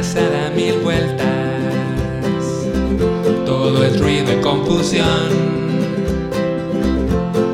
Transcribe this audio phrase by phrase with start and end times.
[0.00, 1.26] cabeza da mil vueltas.
[3.44, 5.28] Todo es ruido y confusión.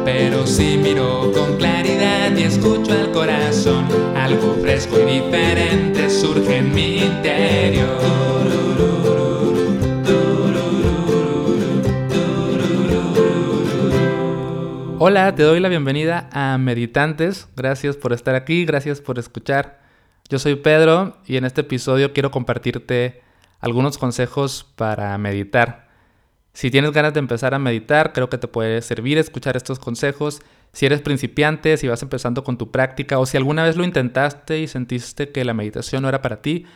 [0.05, 6.73] Pero si miro con claridad y escucho al corazón, algo fresco y diferente surge en
[6.73, 7.87] mi interior.
[14.99, 17.49] Hola, te doy la bienvenida a Meditantes.
[17.57, 19.86] Gracias por estar aquí, gracias por escuchar.
[20.29, 23.23] Yo soy Pedro y en este episodio quiero compartirte
[23.61, 25.87] algunos consejos para meditar.
[26.53, 30.43] Si tienes ganas de empezar a meditar, creo que te puede servir escuchar estos consejos.
[30.73, 34.59] Si eres principiante, si vas empezando con tu práctica o si alguna vez lo intentaste
[34.59, 36.67] y sentiste que la meditación no era para ti,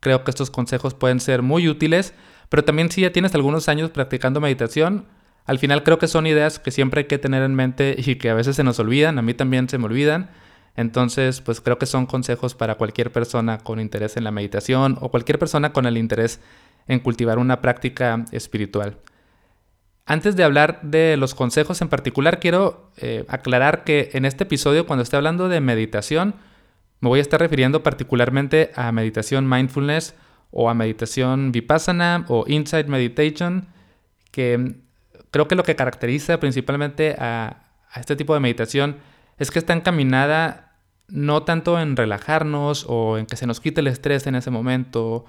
[0.00, 2.14] creo que estos consejos pueden ser muy útiles.
[2.48, 5.04] Pero también si ya tienes algunos años practicando meditación,
[5.44, 8.30] al final creo que son ideas que siempre hay que tener en mente y que
[8.30, 10.30] a veces se nos olvidan, a mí también se me olvidan.
[10.76, 15.10] Entonces, pues creo que son consejos para cualquier persona con interés en la meditación o
[15.10, 16.40] cualquier persona con el interés
[16.88, 18.98] en cultivar una práctica espiritual.
[20.06, 24.86] Antes de hablar de los consejos en particular, quiero eh, aclarar que en este episodio,
[24.86, 26.34] cuando esté hablando de meditación,
[27.00, 30.14] me voy a estar refiriendo particularmente a meditación mindfulness
[30.50, 33.68] o a meditación vipassana o insight meditation,
[34.30, 34.84] que
[35.34, 37.56] Creo que lo que caracteriza principalmente a,
[37.96, 38.98] este tipo de meditación
[39.38, 43.88] es que está encaminada no tanto en relajarnos o en que se nos quite el
[43.88, 45.24] estrés en ese momento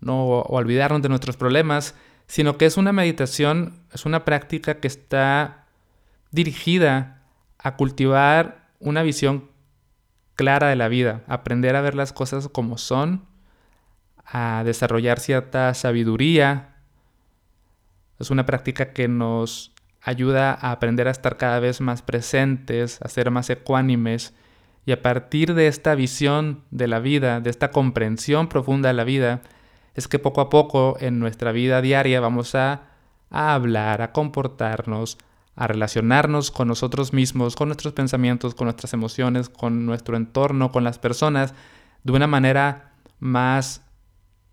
[0.00, 1.94] no, o olvidarnos de nuestros problemas,
[2.26, 5.66] sino que es una meditación, es una práctica que está
[6.30, 7.22] dirigida
[7.58, 9.50] a cultivar una visión
[10.34, 13.26] clara de la vida, aprender a ver las cosas como son,
[14.24, 16.76] a desarrollar cierta sabiduría.
[18.18, 19.71] Es una práctica que nos
[20.02, 24.34] ayuda a aprender a estar cada vez más presentes, a ser más ecuánimes.
[24.84, 29.04] Y a partir de esta visión de la vida, de esta comprensión profunda de la
[29.04, 29.42] vida,
[29.94, 32.82] es que poco a poco en nuestra vida diaria vamos a,
[33.30, 35.18] a hablar, a comportarnos,
[35.54, 40.82] a relacionarnos con nosotros mismos, con nuestros pensamientos, con nuestras emociones, con nuestro entorno, con
[40.82, 41.54] las personas,
[42.02, 43.82] de una manera más,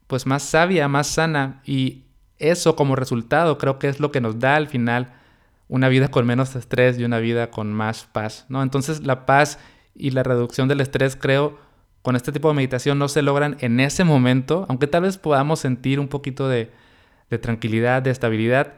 [0.06, 1.62] pues más sabia, más sana.
[1.66, 2.04] Y
[2.38, 5.14] eso como resultado creo que es lo que nos da al final
[5.70, 8.62] una vida con menos estrés y una vida con más paz, ¿no?
[8.62, 9.60] Entonces la paz
[9.96, 11.58] y la reducción del estrés creo
[12.02, 15.60] con este tipo de meditación no se logran en ese momento, aunque tal vez podamos
[15.60, 16.72] sentir un poquito de,
[17.30, 18.74] de tranquilidad, de estabilidad,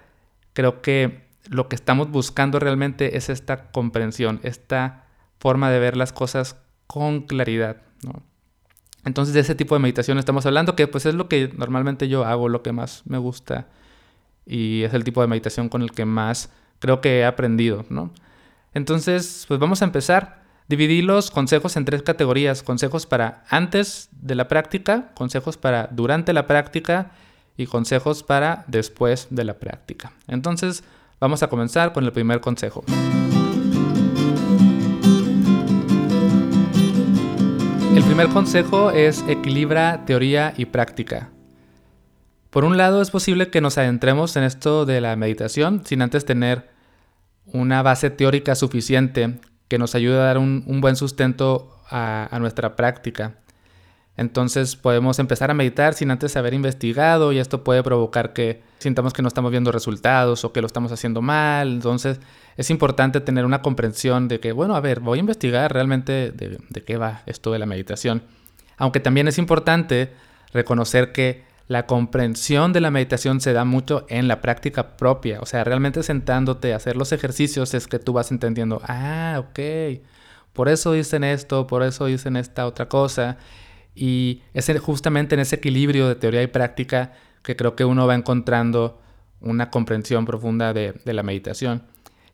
[0.54, 5.06] creo que lo que estamos buscando realmente es esta comprensión, esta
[5.40, 8.22] forma de ver las cosas con claridad, ¿no?
[9.06, 12.26] Entonces de ese tipo de meditación estamos hablando, que pues es lo que normalmente yo
[12.26, 13.68] hago, lo que más me gusta
[14.46, 18.12] y es el tipo de meditación con el que más creo que he aprendido, ¿no?
[18.74, 20.42] Entonces, pues vamos a empezar.
[20.68, 26.34] Dividí los consejos en tres categorías, consejos para antes de la práctica, consejos para durante
[26.34, 27.12] la práctica
[27.58, 30.12] y consejos para después de la práctica.
[30.28, 30.84] Entonces,
[31.20, 32.84] vamos a comenzar con el primer consejo.
[37.94, 41.31] El primer consejo es equilibra teoría y práctica.
[42.52, 46.26] Por un lado, es posible que nos adentremos en esto de la meditación sin antes
[46.26, 46.70] tener
[47.48, 53.42] una base teórica suficiente que nos ayude a dar un, buen sustento a nuestra práctica.
[54.18, 59.14] Entonces podemos empezar a meditar sin antes haber investigado y esto puede provocar que sintamos
[59.14, 61.70] que no estamos viendo resultados o que lo estamos haciendo mal.
[61.70, 62.20] Entonces
[62.58, 66.84] es importante tener una comprensión de que, bueno, a ver, voy a investigar realmente de,
[66.84, 68.24] qué va esto de la meditación.
[68.78, 70.14] Aunque también es importante
[70.54, 75.40] reconocer que la comprensión de la meditación se da mucho en la práctica propia.
[75.40, 80.02] O sea, realmente sentándote a hacer los ejercicios es que tú vas entendiendo, ah, ok,
[80.52, 83.38] por eso dicen esto, por eso dicen esta otra cosa.
[83.96, 88.16] Y es justamente en ese equilibrio de teoría y práctica que creo que uno va
[88.16, 89.00] encontrando
[89.40, 91.84] una comprensión profunda de, la meditación.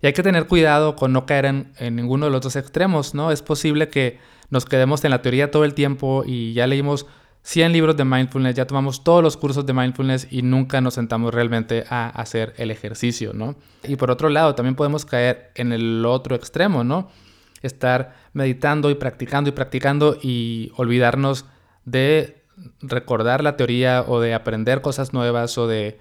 [0.01, 3.13] Y hay que tener cuidado con no caer en, en, ninguno de los dos extremos,
[3.13, 3.29] ¿no?
[3.29, 4.17] Es posible que
[4.49, 7.05] nos quedemos en la teoría todo el tiempo y ya leímos
[7.43, 11.33] 100 libros de mindfulness, ya tomamos todos los cursos de mindfulness y nunca nos sentamos
[11.33, 13.55] realmente a hacer el ejercicio, ¿no?
[13.83, 17.09] Y por otro lado, también podemos caer en el otro extremo, ¿no?
[17.61, 21.45] estar meditando y practicando y practicando y olvidarnos
[21.85, 22.43] de
[22.81, 25.99] recordar la teoría o de aprender cosas nuevas o de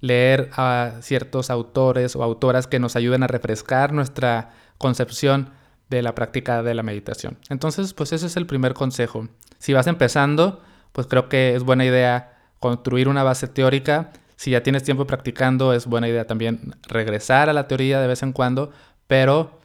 [0.00, 5.50] leer a ciertos autores o autoras que nos ayuden a refrescar nuestra concepción
[5.88, 7.38] de la práctica de la meditación.
[7.48, 9.28] Entonces, pues ese es el primer consejo.
[9.58, 10.62] Si vas empezando,
[10.96, 14.12] pues creo que es buena idea construir una base teórica.
[14.36, 18.22] Si ya tienes tiempo practicando, es buena idea también regresar a la teoría de vez
[18.22, 18.72] en cuando,
[19.06, 19.60] pero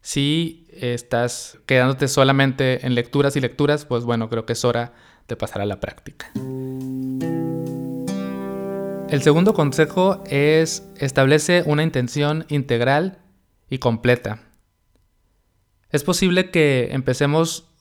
[0.00, 4.92] si estás quedándote solamente en lecturas y lecturas, pues bueno, creo que es hora
[5.26, 6.30] de pasar a la práctica.
[9.08, 13.18] El segundo consejo es establece una intención integral
[13.68, 14.38] y completa.
[15.90, 17.72] Es posible que empecemos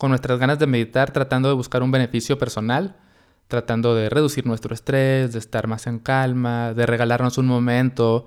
[0.00, 2.96] con nuestras ganas de meditar tratando de buscar un beneficio personal,
[3.48, 8.26] tratando de reducir nuestro estrés, de estar más en calma, de regalarnos un momento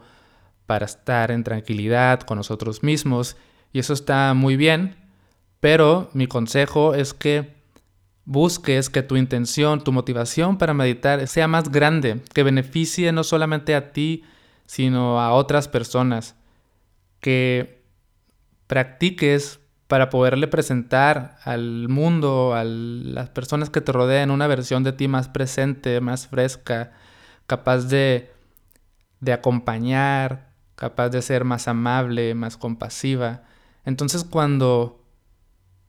[0.67, 3.37] para estar en tranquilidad con nosotros mismos.
[3.71, 4.97] Y eso está muy bien,
[5.61, 7.55] pero mi consejo es que
[8.23, 13.73] busques que tu intención, tu motivación para meditar sea más grande, que beneficie no solamente
[13.73, 14.25] a ti,
[14.67, 16.35] sino a otras personas.
[17.19, 17.81] Que
[18.67, 24.93] practiques para poderle presentar al mundo, a las personas que te rodean, una versión de
[24.93, 26.91] ti más presente, más fresca,
[27.47, 28.31] capaz de,
[29.19, 33.43] de acompañar, capaz de ser más amable, más compasiva.
[33.85, 35.03] Entonces cuando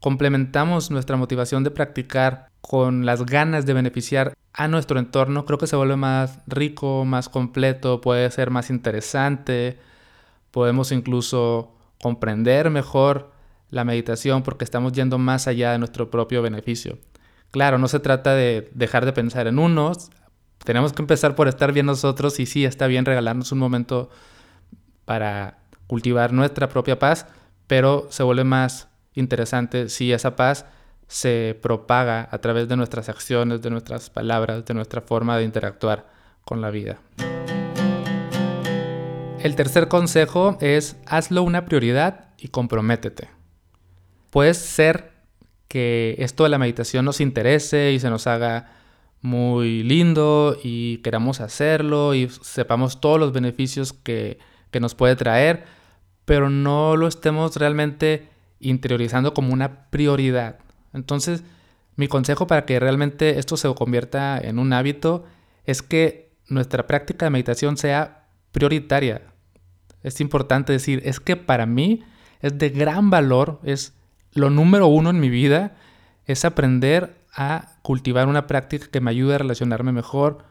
[0.00, 5.66] complementamos nuestra motivación de practicar con las ganas de beneficiar a nuestro entorno, creo que
[5.66, 9.78] se vuelve más rico, más completo, puede ser más interesante,
[10.50, 13.33] podemos incluso comprender mejor
[13.70, 16.98] la meditación porque estamos yendo más allá de nuestro propio beneficio.
[17.50, 20.10] Claro, no se trata de dejar de pensar en unos,
[20.64, 24.10] tenemos que empezar por estar bien nosotros y sí, está bien regalarnos un momento
[25.04, 27.26] para cultivar nuestra propia paz,
[27.66, 30.66] pero se vuelve más interesante si esa paz
[31.06, 36.06] se propaga a través de nuestras acciones, de nuestras palabras, de nuestra forma de interactuar
[36.44, 36.98] con la vida.
[39.38, 43.33] El tercer consejo es hazlo una prioridad y comprométete.
[44.34, 45.12] Puede ser
[45.68, 48.66] que esto de la meditación nos interese y se nos haga
[49.20, 54.40] muy lindo y queramos hacerlo y sepamos todos los beneficios que,
[54.72, 55.66] que nos puede traer,
[56.24, 58.28] pero no lo estemos realmente
[58.58, 60.58] interiorizando como una prioridad.
[60.92, 61.44] Entonces,
[61.94, 65.26] mi consejo para que realmente esto se convierta en un hábito
[65.64, 69.22] es que nuestra práctica de meditación sea prioritaria.
[70.02, 72.02] Es importante decir, es que para mí
[72.40, 73.94] es de gran valor, es
[74.34, 75.74] lo número uno en mi vida,
[76.26, 80.44] es aprender a cultivar una práctica que me ayude a relacionarme mejor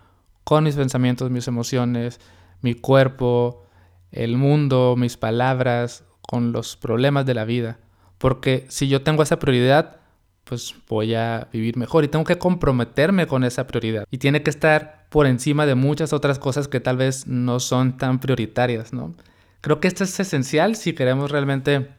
[0.44, 2.20] con mis pensamientos, mis emociones,
[2.62, 3.66] mi cuerpo,
[4.12, 7.80] el mundo, mis palabras, con los problemas de la vida.
[8.18, 9.98] Porque si yo tengo esa prioridad,
[10.44, 14.06] pues voy a vivir mejor y tengo que comprometerme con esa prioridad.
[14.12, 17.98] Y tiene que estar por encima de muchas otras cosas que tal vez no son
[17.98, 19.14] tan prioritarias, ¿no?
[19.62, 21.90] Creo que esto es esencial si queremos realmente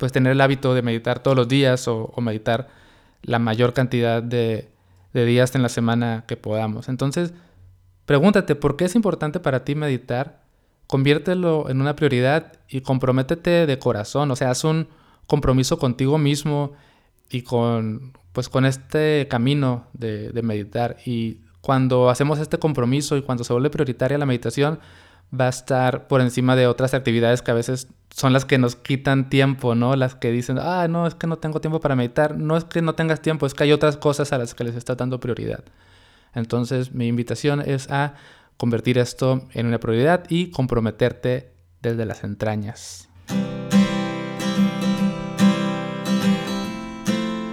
[0.00, 2.66] pues tener el hábito de meditar todos los días o, meditar
[3.22, 4.68] la mayor cantidad de,
[5.12, 6.88] de días en la semana que podamos.
[6.88, 7.32] Entonces,
[8.04, 10.42] pregúntate, ¿por qué es importante para ti meditar?
[10.88, 14.32] Conviértelo en una prioridad y comprométete de corazón.
[14.32, 14.88] O sea, haz un,
[15.30, 16.72] compromiso contigo mismo
[17.30, 20.96] y con, pues, con este camino de, meditar.
[21.06, 24.80] Y cuando hacemos este compromiso y cuando se vuelve prioritaria la meditación,
[25.32, 28.76] va a estar por encima de otras actividades que a veces son las que nos
[28.76, 29.96] quitan tiempo, ¿no?
[29.96, 32.36] Las que dicen, ah, no, es que no tengo tiempo para meditar.
[32.36, 34.74] No es que no tengas tiempo, es que hay otras cosas a las que les
[34.74, 35.64] está dando prioridad.
[36.34, 38.14] Entonces, mi invitación es a
[38.56, 43.08] convertir esto en una prioridad y comprometerte desde las entrañas.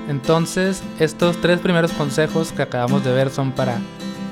[0.09, 3.79] Entonces, estos tres primeros consejos que acabamos de ver son para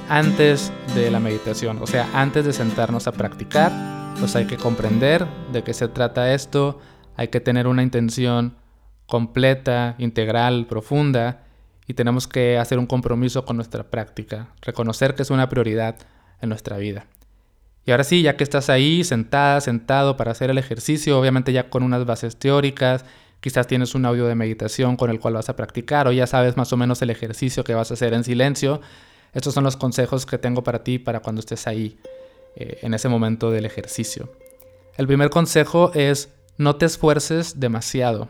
[0.10, 3.71] antes de la meditación, o sea, antes de sentarnos a practicar,
[4.19, 6.80] pues hay que comprender de qué se trata esto,
[7.16, 8.56] hay que tener una intención
[9.06, 11.44] completa, integral, profunda,
[11.88, 15.95] y tenemos que hacer un compromiso con nuestra práctica, reconocer que es una prioridad
[16.42, 17.06] en nuestra vida.
[17.86, 21.69] Y ahora sí, ya que estás ahí sentada, sentado para hacer el ejercicio, obviamente ya
[21.69, 23.06] con unas bases teóricas
[23.45, 26.57] Quizás tienes un audio de meditación con el cual vas a practicar o ya sabes
[26.57, 28.81] más o menos el ejercicio que vas a hacer en silencio.
[29.34, 32.00] Estos son los consejos que tengo para ti para cuando estés ahí
[32.56, 34.31] eh, en ese momento del ejercicio.
[34.97, 38.30] El primer consejo es no te esfuerces demasiado.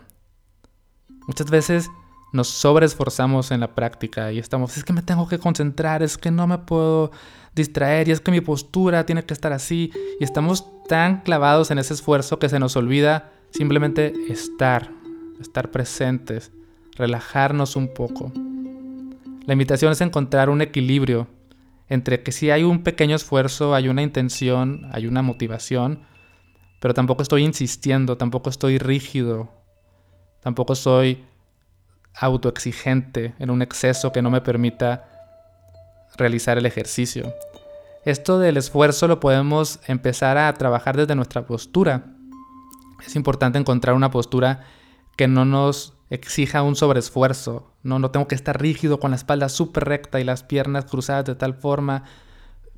[1.28, 1.90] Muchas veces
[2.34, 6.32] nos sobreesforzamos en la práctica y estamos, es que me tengo que concentrar, es que
[6.32, 7.12] no me puedo
[7.54, 11.80] distraer y es que mi postura tiene que estar así y estamos tan clavados en
[11.80, 14.92] ese esfuerzo que se nos olvida simplemente estar,
[15.40, 16.52] estar presentes,
[16.96, 18.32] relajarnos un poco.
[19.46, 21.28] La invitación es encontrar un equilibrio
[21.90, 26.02] entre que si hay un pequeño esfuerzo, hay una intención, hay una motivación,
[26.80, 29.52] pero tampoco estoy insistiendo, tampoco estoy rígido,
[30.42, 31.24] tampoco soy
[32.14, 35.10] autoexigente en un exceso que no me permita
[36.18, 37.34] realizar el ejercicio.
[38.06, 42.06] Esto del esfuerzo lo podemos empezar a trabajar desde nuestra postura.
[43.06, 44.64] Es importante encontrar una postura
[45.18, 47.72] que no nos exija un sobreesfuerzo.
[47.84, 51.26] No, no tengo que estar rígido con la espalda súper recta y las piernas cruzadas
[51.26, 52.04] de tal forma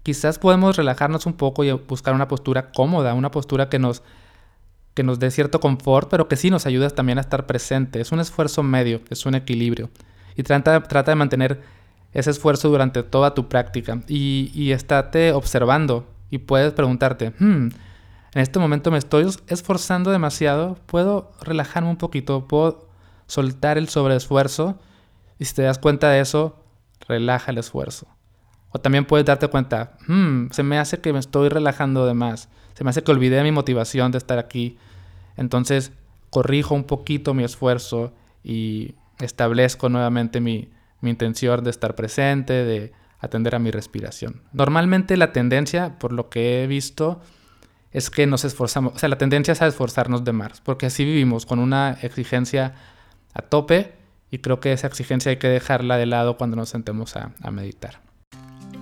[0.04, 4.04] quizás podemos relajarnos un poco y buscar una postura cómoda, una postura que nos,
[4.94, 8.00] que nos dé cierto confort, pero que sí nos ayuda también a estar presente.
[8.00, 9.90] Es un esfuerzo medio, es un equilibrio.
[10.38, 11.62] Y trata, trata de mantener
[12.14, 17.68] ese esfuerzo durante toda tu práctica y, y estate observando y puedes preguntarte, hmm,
[18.34, 22.87] en este momento me estoy esforzando demasiado, puedo relajarme un poquito, puedo
[23.28, 24.80] soltar el sobreesfuerzo
[25.40, 26.64] y si te das cuenta de eso,
[27.08, 28.08] relaja el esfuerzo.
[28.70, 32.50] O también puedes darte cuenta, hmm, se me hace que me estoy relajando de más,
[32.74, 34.78] se me hace que olvidé mi motivación de estar aquí.
[35.36, 35.92] Entonces
[36.30, 40.70] corrijo un poquito mi esfuerzo y establezco nuevamente mi,
[41.02, 44.42] mi intención de estar presente, de atender a mi respiración.
[44.54, 47.22] Normalmente la tendencia, por lo que he visto,
[47.92, 51.04] es que nos esforzamos, o sea, la tendencia es a esforzarnos de más, porque así
[51.04, 52.76] vivimos con una exigencia
[53.38, 53.94] a tope
[54.32, 58.02] y creo que esa exigencia hay que dejarla de lado cuando nos sentemos a, meditar.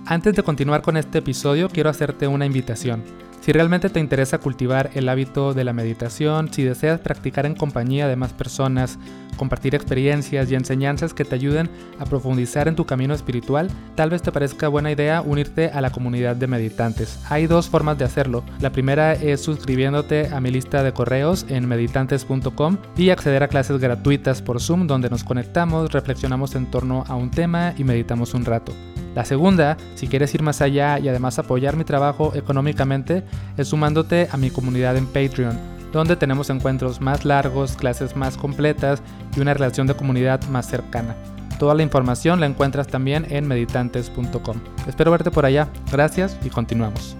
[0.06, 3.04] Antes de continuar con este episodio, quiero hacerte una invitación.
[3.40, 8.08] Si realmente te interesa cultivar el hábito de la meditación, si deseas practicar en compañía
[8.08, 8.98] de más personas,
[9.36, 14.22] compartir experiencias y enseñanzas que te ayuden a profundizar en tu camino espiritual, tal vez
[14.22, 17.20] te parezca buena idea unirte a la comunidad de meditantes.
[17.28, 18.42] Hay dos formas de hacerlo.
[18.60, 23.78] La primera es suscribiéndote a mi lista de correos en meditantes.com y acceder a clases
[23.78, 28.44] gratuitas por Zoom donde nos conectamos, reflexionamos en torno a un tema y meditamos un
[28.44, 28.72] rato.
[29.16, 33.24] La segunda, si quieres ir más allá y además apoyar mi trabajo económicamente,
[33.56, 35.58] es sumándote a mi comunidad en Patreon,
[35.92, 39.02] donde tenemos encuentros más largos, clases más completas
[39.36, 41.16] y una relación de comunidad más cercana.
[41.58, 44.60] Toda la información la encuentras también en meditantes.com.
[44.86, 45.68] Espero verte por allá.
[45.90, 47.16] Gracias y continuamos.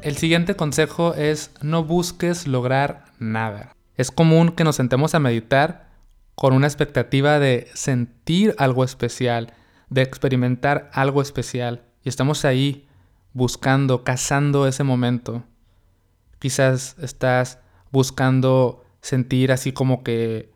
[0.00, 3.72] El siguiente consejo es no busques lograr nada.
[3.96, 5.88] Es común que nos sentemos a meditar
[6.36, 9.52] con una expectativa de sentir algo especial,
[9.90, 11.82] de experimentar algo especial.
[12.06, 12.86] Y estamos ahí
[13.32, 15.42] buscando, cazando ese momento.
[16.38, 17.58] Quizás estás
[17.90, 20.52] buscando sentir así como que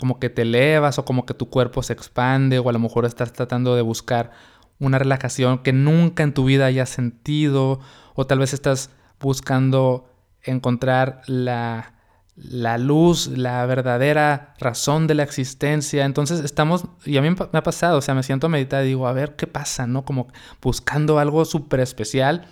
[0.00, 3.04] como que te elevas o como que tu cuerpo se expande o a lo mejor
[3.04, 4.32] estás tratando de buscar
[4.80, 7.78] una relajación que nunca en tu vida hayas sentido
[8.16, 10.10] o tal vez estás buscando
[10.42, 11.91] encontrar la
[12.36, 16.04] la luz, la verdadera razón de la existencia.
[16.04, 18.88] Entonces estamos, y a mí me ha pasado, o sea, me siento a meditar y
[18.88, 20.04] digo, a ver qué pasa, ¿no?
[20.04, 20.28] Como
[20.60, 22.46] buscando algo súper especial.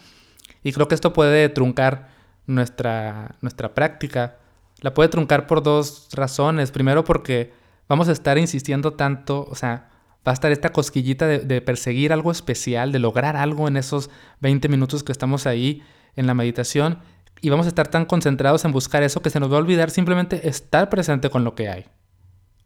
[0.62, 2.08] Y creo que esto puede truncar
[2.46, 4.36] nuestra, nuestra práctica.
[4.80, 6.70] La puede truncar por dos razones.
[6.70, 7.52] Primero porque
[7.88, 9.88] vamos a estar insistiendo tanto, o sea,
[10.26, 14.10] va a estar esta cosquillita de, de perseguir algo especial, de lograr algo en esos
[14.40, 15.82] 20 minutos que estamos ahí
[16.16, 16.98] en la meditación
[17.40, 19.90] y vamos a estar tan concentrados en buscar eso que se nos va a olvidar
[19.90, 21.86] simplemente estar presente con lo que hay.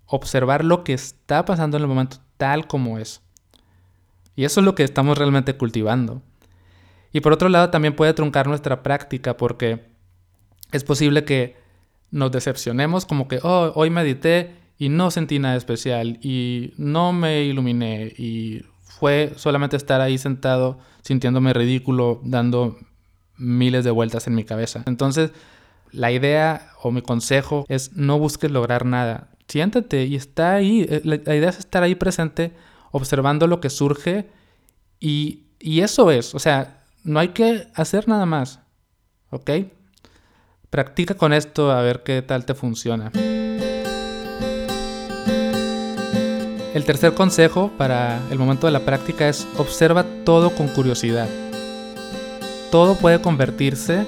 [0.07, 3.23] Observar lo que está pasando en el momento tal como es.
[4.37, 6.23] Y eso es lo que estamos realmente cultivando.
[7.13, 9.87] Y por otro lado también puede truncar nuestra práctica porque
[10.73, 11.57] es posible que
[12.11, 17.45] nos decepcionemos como que, oh, hoy medité y no sentí nada especial y no me
[17.45, 22.77] iluminé y fue solamente estar ahí sentado sintiéndome ridículo, dando
[23.37, 24.83] miles de vueltas en mi cabeza.
[24.87, 25.33] Entonces,
[25.91, 29.29] la idea o mi consejo es no busques lograr nada.
[29.49, 30.87] Siéntate y está ahí.
[30.89, 32.53] Eh, la, idea es estar ahí presente,
[32.91, 34.27] observando lo que surge
[35.01, 36.35] y, y eso es.
[36.35, 38.61] O sea, no hay que hacer nada más.
[39.31, 39.51] ¿Ok?
[40.71, 43.13] Practica con esto a ver qué tal te funciona.
[46.75, 51.29] El tercer consejo para el momento de la práctica es observa todo con curiosidad
[52.75, 54.05] todo puede convertirse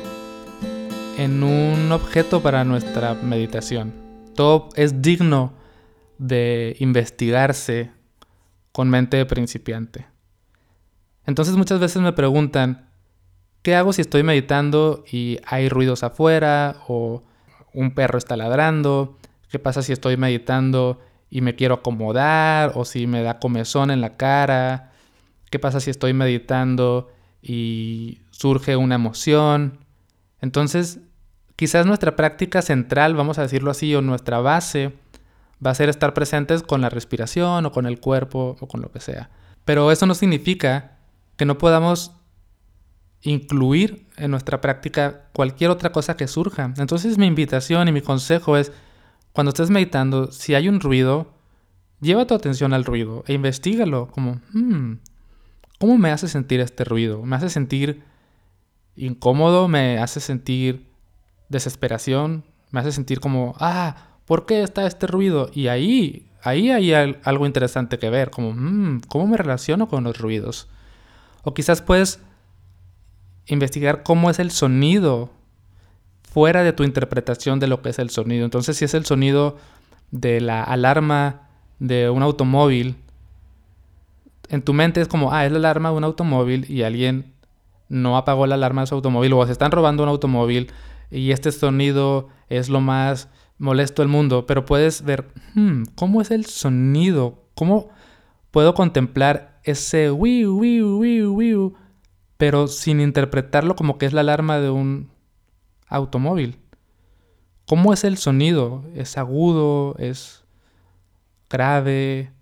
[1.19, 3.95] en un objeto para nuestra meditación.
[4.35, 5.53] Todo es digno
[6.19, 7.93] de investigarse
[8.73, 10.07] con mente de principiante.
[11.27, 12.91] Entonces muchas veces me preguntan,
[13.63, 17.23] ¿qué hago si estoy meditando y hay ruidos afuera o
[17.73, 19.17] un perro está ladrando?
[19.49, 20.99] ¿Qué pasa si estoy meditando
[21.31, 24.91] y me quiero acomodar o si me da comezón en la cara?
[25.53, 29.79] ¿Qué pasa si estoy meditando y surge una emoción.
[30.41, 31.01] Entonces,
[31.57, 34.93] quizás nuestra práctica central, vamos a decirlo así, o nuestra base,
[35.65, 38.91] va a ser estar presentes con la respiración o con el cuerpo o con lo
[38.91, 39.31] que sea.
[39.65, 40.99] Pero eso no significa
[41.37, 42.13] que no podamos
[43.23, 46.73] incluir en nuestra práctica cualquier otra cosa que surja.
[46.77, 48.73] Entonces mi invitación y mi consejo es,
[49.33, 51.35] cuando estés meditando, si hay un ruido,
[52.01, 54.95] lleva tu atención al ruido e investigalo como, hmm,
[55.79, 57.23] ¿Cómo me hace sentir este ruido?
[57.23, 58.03] ¿Me hace sentir
[58.97, 59.69] incómodo?
[59.69, 60.87] ¿Me hace sentir
[61.49, 62.45] desesperación?
[62.71, 65.51] ¿Me hace sentir como, ah, ¿por qué está este ruido?
[65.55, 66.93] Y ahí ahí hay
[67.25, 70.69] algo interesante que ver, como, mm, ¿cómo me relaciono con los ruidos?
[71.43, 72.21] O quizás puedes
[73.47, 75.31] investigar cómo es el sonido
[76.23, 78.45] fuera de tu interpretación de lo que es el sonido.
[78.45, 79.57] Entonces, si es el sonido
[80.11, 81.49] de la alarma
[81.79, 82.97] de un automóvil,
[84.49, 87.33] en tu mente es como, ah, es la alarma de un automóvil y alguien
[87.89, 90.71] no apagó la alarma de su automóvil o se están robando un automóvil
[91.11, 93.29] y este sonido es lo más
[93.59, 97.45] molesto del mundo, pero puedes ver, hmm, ¿cómo es el sonido?
[97.55, 97.89] ¿Cómo
[98.51, 101.75] puedo contemplar ese wiu, wiu, wiu, wiu,
[102.37, 105.11] pero sin interpretarlo como que es la alarma de un
[105.89, 106.59] automóvil.
[107.67, 108.85] ¿Cómo es el sonido?
[108.95, 109.97] ¿Es agudo?
[109.99, 110.45] ¿Es
[111.51, 112.33] grave?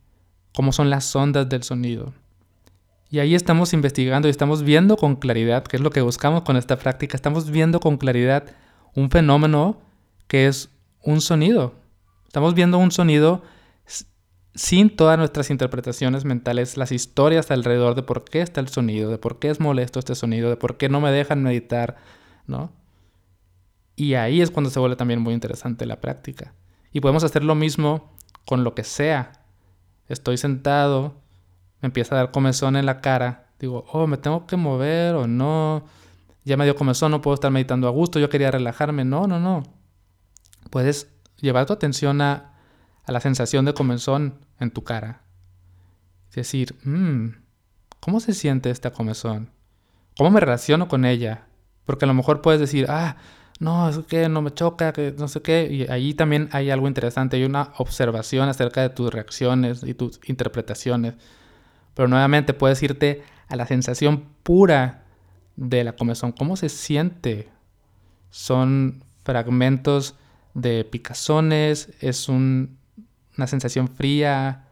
[0.55, 2.13] ¿Cómo son las ondas del sonido?
[3.15, 6.57] Y ahí estamos investigando y estamos viendo con claridad, que es lo que buscamos con
[6.57, 8.45] esta práctica, estamos viendo con claridad
[8.97, 9.81] un fenómeno
[10.27, 11.75] que es un sonido.
[12.27, 13.45] Estamos viendo un sonido
[14.57, 19.19] sin todas nuestras interpretaciones mentales, las historias alrededor de por qué está el sonido, de
[19.19, 21.99] por qué es molesto este sonido, de por qué no me dejan meditar,
[22.49, 22.73] ¿no?
[23.95, 26.53] Y ahí es cuando se vuelve también muy interesante la práctica.
[26.91, 28.13] Y podemos hacer lo mismo
[28.45, 29.45] con lo que sea.
[30.09, 31.23] Estoy sentado,
[31.85, 33.49] me empieza a dar comezón en la cara.
[33.61, 35.85] Digo, oh, me tengo que mover o no.
[36.43, 38.19] Ya me dio comezón, no puedo estar meditando a gusto.
[38.19, 39.05] Yo quería relajarme.
[39.05, 39.65] No, no, no.
[40.71, 41.13] Puedes
[41.43, 42.55] llevar tu atención a,
[43.07, 45.25] la sensación de comezón en tu cara.
[46.31, 47.35] Es decir, mmm,
[48.01, 49.51] ¿cómo se siente esta comezón?
[50.17, 51.49] ¿Cómo me relaciono con ella?
[51.85, 53.19] Porque a lo mejor puedes decir, ah,
[53.61, 55.69] no, es que no me choca, que no sé qué.
[55.71, 60.19] Y ahí también hay algo interesante, hay una observación acerca de tus reacciones y tus
[60.27, 61.17] interpretaciones.
[61.95, 65.05] Pero nuevamente puedes irte a la sensación pura
[65.57, 66.33] de la comezón.
[66.33, 67.49] ¿Cómo se siente?
[68.31, 70.17] Son fragmentos
[70.55, 72.69] de picazones, es una
[73.47, 74.65] sensación fría,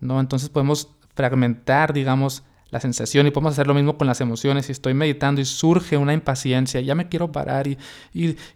[0.00, 0.20] ¿no?
[0.20, 4.66] Entonces podemos fragmentar, digamos, la sensación y podemos hacer lo mismo con las emociones.
[4.66, 7.78] Si estoy meditando y surge una impaciencia, ya me quiero parar y,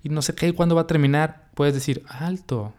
[0.05, 2.73] no sé qué, cuándo va a terminar, puedes decir, alto,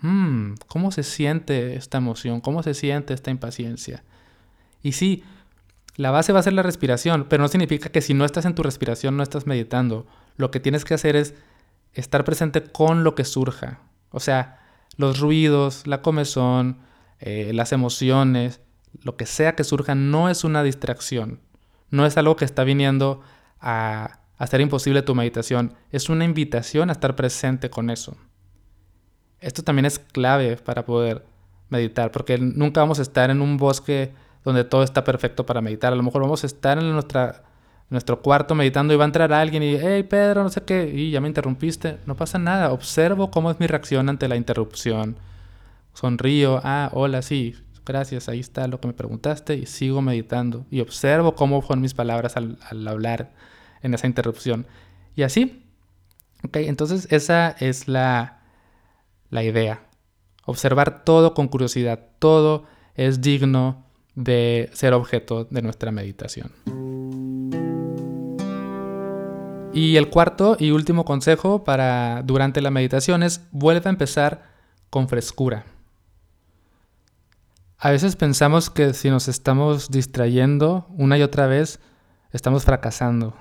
[0.00, 2.40] hmm, ¿cómo se siente esta emoción?
[2.40, 4.02] ¿Cómo se siente esta impaciencia?
[4.82, 5.24] Y sí,
[5.96, 8.54] la base va a ser la respiración, pero no significa que si no estás en
[8.54, 10.06] tu respiración no estás meditando.
[10.36, 11.34] Lo que tienes que hacer es
[11.92, 13.80] estar presente con lo que surja.
[14.10, 14.60] O sea,
[14.96, 16.78] los ruidos, la comezón,
[17.18, 18.60] eh, las emociones,
[19.02, 21.40] lo que sea que surja no es una distracción,
[21.90, 23.20] no es algo que está viniendo
[23.60, 28.16] a hacer imposible tu meditación, es una invitación a estar presente con eso.
[29.40, 31.24] Esto también es clave para poder
[31.68, 34.12] meditar, porque nunca vamos a estar en un bosque
[34.44, 35.92] donde todo está perfecto para meditar.
[35.92, 37.42] A lo mejor vamos a estar en nuestra,
[37.88, 41.10] nuestro cuarto meditando y va a entrar alguien y, hey Pedro, no sé qué, y
[41.10, 41.98] ya me interrumpiste.
[42.06, 45.16] No pasa nada, observo cómo es mi reacción ante la interrupción.
[45.92, 50.80] Sonrío, ah, hola, sí, gracias, ahí está lo que me preguntaste y sigo meditando y
[50.80, 53.32] observo cómo fueron mis palabras al, hablar
[53.82, 54.66] en esa interrupción.
[55.16, 55.64] Y así,
[56.44, 58.42] ok, entonces esa es la,
[59.30, 59.82] la idea.
[60.46, 63.89] Observar todo con curiosidad, todo es digno
[64.20, 66.52] de ser objeto de nuestra meditación.
[69.72, 74.42] Y el cuarto y último consejo para durante la meditación es vuelve a empezar
[74.90, 75.64] con frescura.
[77.78, 81.80] A veces pensamos que si nos estamos distrayendo una y otra vez,
[82.32, 83.34] estamos fracasando.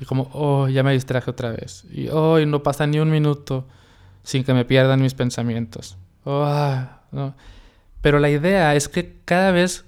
[0.00, 1.86] Y como, oh, ya me distraje otra vez.
[1.90, 3.66] Y hoy no pasa ni un minuto
[4.24, 5.96] sin que me pierdan mis pensamientos.
[6.24, 6.44] Oh,
[8.04, 9.86] Pero la idea es que cada vez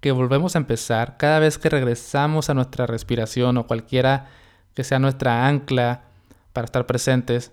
[0.00, 4.30] que volvemos a empezar, cada vez que regresamos a nuestra respiración o cualquiera
[4.72, 6.04] que sea nuestra ancla
[6.54, 7.52] para estar presentes,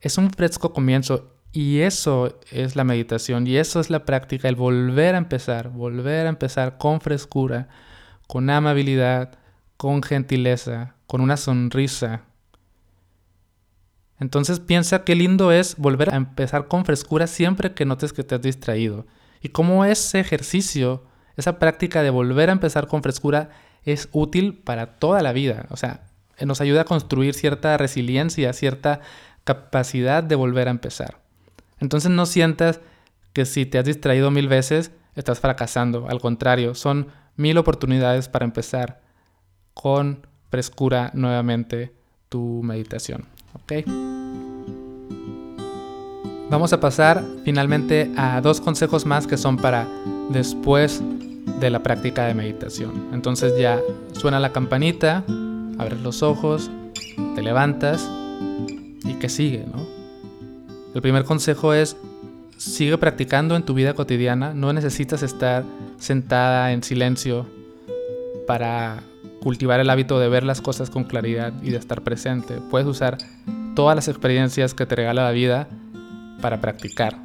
[0.00, 4.56] es un fresco comienzo y eso es la meditación y eso es la práctica, el
[4.56, 7.68] volver a empezar, volver a empezar con frescura,
[8.26, 9.38] con amabilidad,
[9.76, 12.22] con gentileza, con una sonrisa.
[14.18, 18.34] Entonces piensa qué lindo es volver a empezar con frescura siempre que notes que te
[18.34, 19.06] has distraído.
[19.42, 21.04] Y cómo ese ejercicio,
[21.36, 23.50] esa práctica de volver a empezar con frescura
[23.84, 25.66] es útil para toda la vida.
[25.70, 26.04] O sea,
[26.40, 29.00] nos ayuda a construir cierta resiliencia, cierta
[29.44, 31.20] capacidad de volver a empezar.
[31.80, 32.80] Entonces no sientas
[33.32, 36.08] que si te has distraído mil veces, estás fracasando.
[36.08, 39.00] Al contrario, son mil oportunidades para empezar
[39.74, 41.92] con frescura nuevamente
[42.28, 43.26] tu meditación.
[43.54, 44.11] ¿Ok?
[46.52, 49.88] Vamos a pasar finalmente a dos consejos más que son para
[50.28, 51.02] después
[51.58, 53.08] de la práctica de meditación.
[53.14, 53.80] Entonces ya
[54.12, 55.24] suena la campanita,
[55.78, 56.70] abres los ojos,
[57.34, 58.06] te levantas
[59.02, 59.86] y que sigue, ¿no?
[60.94, 61.96] El primer consejo es
[62.58, 64.52] sigue practicando en tu vida cotidiana.
[64.52, 65.64] No necesitas estar
[65.96, 67.46] sentada en silencio
[68.46, 69.02] para
[69.40, 72.58] cultivar el hábito de ver las cosas con claridad y de estar presente.
[72.70, 73.16] Puedes usar
[73.74, 75.66] todas las experiencias que te regala la vida
[76.42, 77.18] para practicar.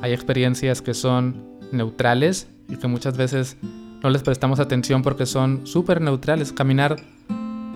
[0.00, 3.56] Hay experiencias que son neutrales y que muchas veces
[4.02, 6.52] no les prestamos atención porque son súper neutrales.
[6.52, 6.96] Caminar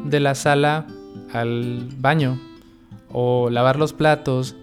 [0.05, 0.87] de la sala
[1.33, 2.41] al baño
[3.13, 4.57] o lavar los platos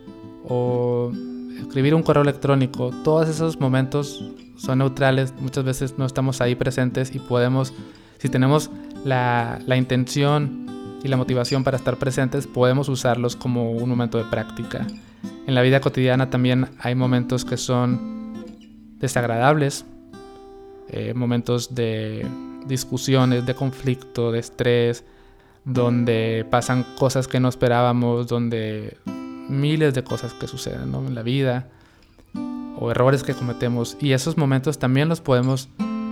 [0.46, 1.12] o
[1.58, 4.24] escribir un correo electrónico, todos esos momentos
[4.58, 7.74] son neutrales, muchas veces no estamos ahí presentes y podemos,
[8.18, 8.70] si tenemos
[9.06, 10.66] la, la intención
[11.04, 14.86] y la motivación para estar presentes, podemos usarlos como un momento de práctica.
[15.50, 18.46] En la vida cotidiana también hay momentos que son
[19.00, 19.84] desagradables,
[20.90, 22.24] eh, momentos de
[22.68, 25.04] discusiones, de conflicto, de estrés,
[25.66, 28.96] donde pasan cosas que no esperábamos, donde
[29.50, 31.68] miles de cosas que suceden en la vida
[32.78, 35.68] o errores que cometemos y esos momentos también los podemos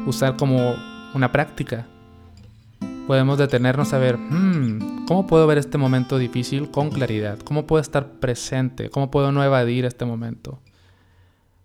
[0.08, 0.74] usar como
[1.14, 1.86] una práctica.
[3.06, 4.77] Podemos detenernos a ver, hmm,
[5.08, 7.40] ¿cómo puedo ver este momento difícil con claridad?
[7.40, 8.90] ¿Cómo puedo estar presente?
[8.90, 10.62] ¿Cómo puedo no evadir este momento?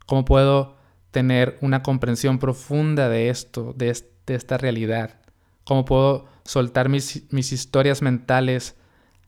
[0.07, 0.77] ¿Cómo puedo
[1.11, 3.91] tener una comprensión profunda de esto, de,
[4.29, 5.21] esta realidad?
[5.65, 8.77] ¿Cómo puedo soltar mis, historias mentales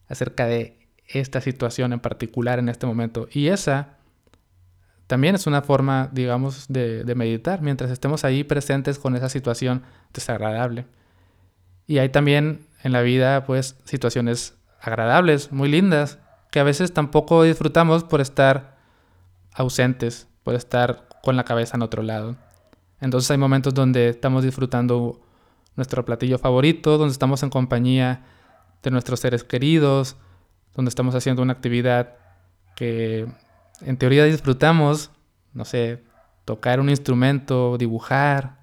[0.09, 3.27] acerca de esta situación en particular en este momento?
[3.33, 3.98] Y esa
[5.09, 9.83] también es una forma, digamos, de, de meditar mientras estemos ahí presentes con esa situación
[10.12, 10.87] desagradable.
[11.87, 16.18] Y hay también en la vida, pues, situaciones agradables, muy lindas,
[16.53, 18.77] que a veces tampoco disfrutamos por estar
[19.55, 22.37] ausentes, por estar con la cabeza en otro lado.
[23.01, 25.20] Entonces hay momentos donde estamos disfrutando
[25.77, 28.23] nuestro platillo favorito, donde estamos en compañía
[28.83, 30.16] de nuestros seres queridos,
[30.75, 32.16] donde estamos haciendo una actividad
[32.77, 33.27] que
[33.81, 35.11] en teoría disfrutamos,
[35.55, 36.05] no sé,
[36.44, 38.59] tocar un instrumento, dibujar,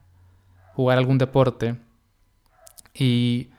[0.74, 1.78] jugar algún deporte.
[2.94, 3.50] Y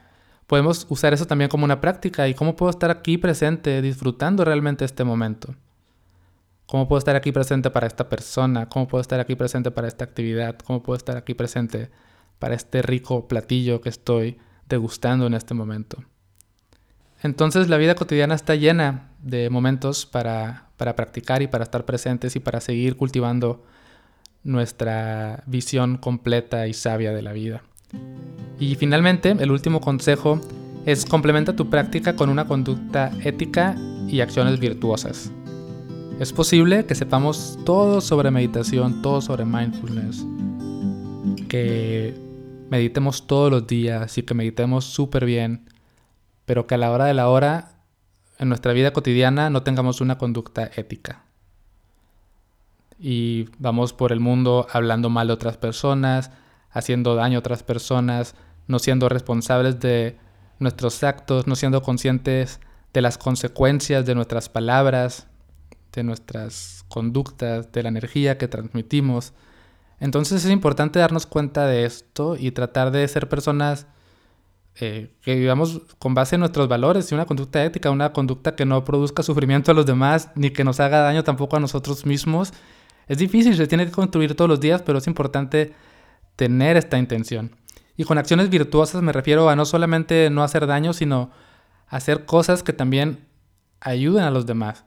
[0.53, 4.85] podemos usar eso también como una práctica y cómo puedo estar aquí presente disfrutando realmente
[4.85, 5.55] este momento.
[6.67, 8.69] ¿Cómo puedo estar aquí presente para esta persona?
[8.69, 10.59] ¿Cómo puedo estar aquí presente para esta actividad?
[10.59, 11.89] ¿Cómo puedo estar aquí presente
[12.39, 14.37] para este rico platillo que estoy
[14.69, 16.05] degustando en este momento?
[17.23, 22.37] Entonces la vida cotidiana está llena de momentos para, para practicar y para estar presentes
[22.37, 23.65] y para seguir cultivando
[24.45, 27.63] nuestra visión completa y sabia de la vida.
[28.59, 30.41] Y finalmente, el último consejo
[30.87, 33.77] es complementa tu práctica con una conducta ética
[34.09, 35.33] y acciones virtuosas.
[36.21, 40.25] Es posible que sepamos todo sobre meditación, todo sobre mindfulness,
[41.49, 42.15] que
[42.71, 45.69] meditemos todos los días y que meditemos súper bien,
[46.45, 47.73] pero que a la hora de la hora,
[48.39, 51.25] en nuestra vida cotidiana, no tengamos una conducta ética.
[52.99, 56.31] Y vamos por el mundo hablando mal de otras personas,
[56.73, 58.35] haciendo daño a otras personas,
[58.67, 60.17] no siendo responsables de
[60.59, 62.61] nuestros actos, no siendo conscientes
[62.93, 65.27] de las consecuencias de nuestras palabras,
[65.93, 69.33] de nuestras conductas, de la energía que transmitimos.
[70.01, 73.87] Entonces es importante darnos cuenta de esto y tratar de ser personas
[74.77, 78.65] eh, que vivamos con base en nuestros valores y una conducta ética, una conducta que
[78.65, 82.53] no produzca sufrimiento a los demás ni que nos haga daño tampoco a nosotros mismos.
[83.07, 85.75] Es difícil, se tiene que construir todos los días, pero es importante
[86.37, 87.57] tener esta intención.
[87.97, 91.31] Y con acciones virtuosas me refiero a no solamente no hacer daño, sino
[91.89, 93.27] hacer cosas que también
[93.81, 94.85] ayuden a los demás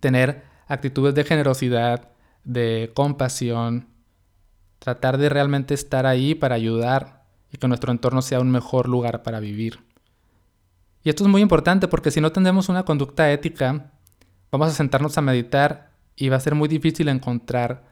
[0.00, 2.10] tener actitudes de generosidad,
[2.44, 3.88] de compasión,
[4.78, 9.22] tratar de realmente estar ahí para ayudar y que nuestro entorno sea un mejor lugar
[9.22, 9.80] para vivir.
[11.02, 13.92] Y esto es muy importante porque si no tenemos una conducta ética,
[14.50, 17.84] vamos a sentarnos a meditar y va a ser muy difícil encontrar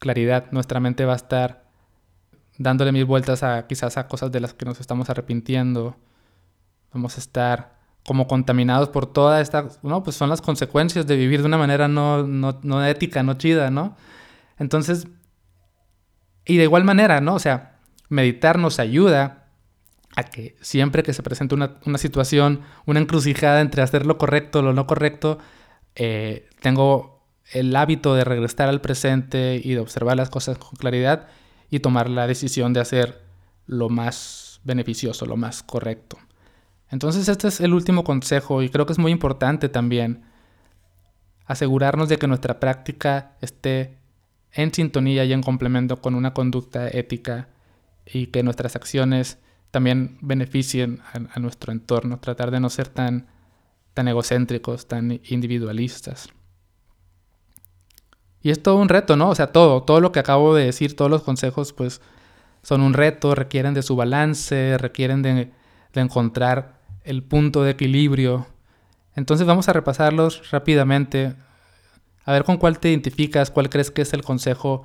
[0.00, 0.50] claridad.
[0.50, 1.63] Nuestra mente va a estar
[2.58, 5.96] dándole mil vueltas a quizás a cosas de las que nos estamos arrepintiendo.
[6.92, 7.74] Vamos a estar
[8.06, 11.88] como contaminados por toda esta, no, pues son las consecuencias de vivir de una manera
[11.88, 13.96] no, no, ética, no chida, ¿no?
[14.58, 15.08] Entonces,
[16.44, 17.34] y de igual manera, ¿no?
[17.34, 17.78] O sea,
[18.10, 19.48] meditar nos ayuda
[20.16, 24.74] a que siempre que se presente una, situación, una encrucijada entre hacer lo correcto lo
[24.74, 25.38] no correcto,
[25.96, 31.28] eh, tengo el hábito de regresar al presente y de observar las cosas con claridad
[31.70, 33.22] y tomar la decisión de hacer
[33.66, 36.18] lo más beneficioso, lo más correcto.
[36.90, 40.22] Entonces este es el último consejo y creo que es muy importante también
[41.46, 43.98] asegurarnos de que nuestra práctica esté
[44.52, 47.48] en sintonía y en complemento con una conducta ética
[48.06, 49.38] y que nuestras acciones
[49.70, 53.26] también beneficien a, nuestro entorno, tratar de no ser tan,
[53.92, 56.28] tan egocéntricos, tan individualistas.
[58.44, 59.30] Y es todo un reto, ¿no?
[59.30, 62.02] O sea, todo, todo lo que acabo de decir, todos los consejos, pues
[62.62, 65.50] son un reto, requieren de su balance, requieren de,
[65.94, 68.46] de encontrar el punto de equilibrio.
[69.16, 71.34] Entonces vamos a repasarlos rápidamente,
[72.26, 74.84] a ver con cuál te identificas, cuál crees que es el consejo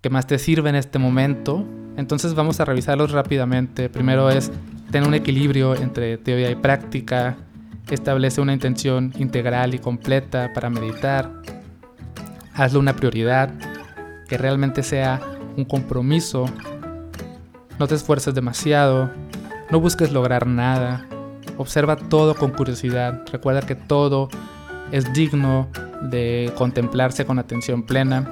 [0.00, 1.62] que más te sirve en este momento.
[1.98, 3.90] Entonces vamos a revisarlos rápidamente.
[3.90, 4.50] Primero es
[4.90, 7.36] tener un equilibrio entre teoría y práctica,
[7.90, 11.30] establece una intención integral y completa para meditar,
[12.54, 13.50] hazlo una prioridad,
[14.28, 15.20] que realmente sea
[15.56, 16.46] un compromiso,
[17.78, 19.10] no te esfuerces demasiado,
[19.70, 21.06] no busques lograr nada,
[21.58, 24.28] observa todo con curiosidad, recuerda que todo
[24.92, 25.68] es digno
[26.02, 28.28] de contemplarse con atención plena,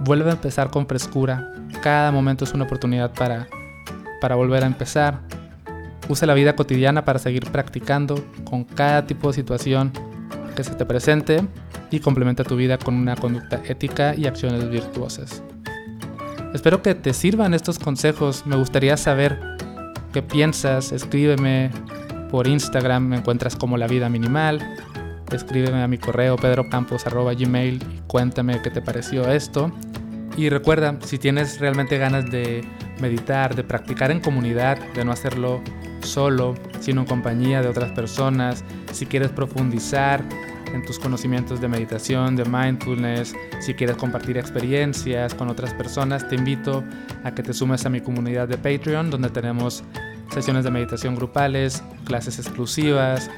[0.00, 3.48] vuelve a empezar con frescura, cada momento es una oportunidad para,
[4.20, 5.20] para volver a empezar,
[6.08, 9.92] Usa la vida cotidiana para seguir practicando con cada tipo de situación
[10.56, 11.46] que se te presente
[11.92, 15.42] y complementa tu vida con una conducta ética y acciones virtuosas.
[16.54, 18.44] Espero que te sirvan estos consejos.
[18.46, 19.38] Me gustaría saber
[20.12, 20.92] qué piensas.
[20.92, 21.70] Escríbeme
[22.30, 24.76] por Instagram, me encuentras como La Vida Minimal.
[25.30, 29.72] Escríbeme a mi correo pedrocampos.gmail y cuéntame qué te pareció esto.
[30.36, 32.64] Y recuerda, si tienes realmente ganas de
[33.00, 35.60] meditar, de practicar en comunidad, de no hacerlo
[36.00, 40.22] solo, sino en compañía de otras personas, si quieres profundizar
[40.72, 46.36] en tus conocimientos de meditación, de mindfulness, si quieres compartir experiencias con otras personas, te
[46.36, 46.82] invito
[47.24, 49.84] a que te sumes a mi comunidad de Patreon, donde tenemos
[50.32, 53.30] sesiones de meditación grupales, clases exclusivas,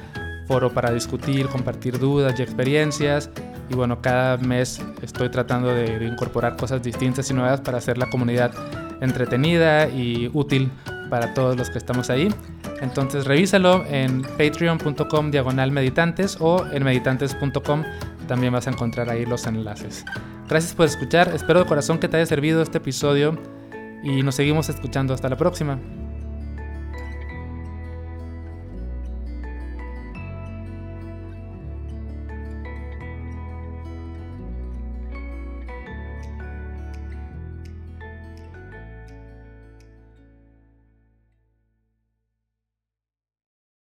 [0.47, 3.29] foro para discutir, compartir dudas y experiencias.
[3.69, 8.09] Y bueno, cada mes estoy tratando de, incorporar cosas distintas y nuevas para hacer la
[8.09, 8.53] comunidad
[9.01, 10.71] entretenida y útil
[11.09, 12.29] para todos los que estamos ahí.
[12.81, 17.83] Entonces revísalo en patreon.com diagonal meditantes o en meditantes.com
[18.27, 20.05] también vas a encontrar ahí los enlaces.
[20.47, 23.37] Gracias por escuchar, espero de corazón que te haya servido este episodio
[24.03, 25.79] y nos seguimos escuchando hasta la próxima.